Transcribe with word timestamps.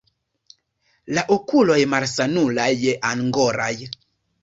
La 1.17 1.25
okuloj 1.37 1.79
malsanulaj, 1.93 2.69
angoraj. 3.15 3.73